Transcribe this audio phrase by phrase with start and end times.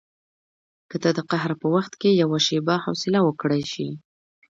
[0.89, 3.87] که ته د قهر په وخت کې یوه شېبه حوصله وکړای شې.